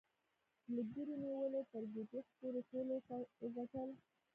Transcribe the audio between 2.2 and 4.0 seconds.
پورې ټولو وګټل